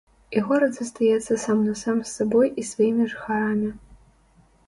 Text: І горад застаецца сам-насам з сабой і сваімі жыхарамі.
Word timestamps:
І 0.37 0.41
горад 0.45 0.71
застаецца 0.75 1.33
сам-насам 1.43 1.99
з 2.01 2.09
сабой 2.13 2.47
і 2.61 2.65
сваімі 2.71 3.05
жыхарамі. 3.13 3.69